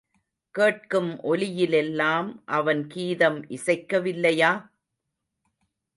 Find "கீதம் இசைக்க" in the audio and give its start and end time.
2.87-3.99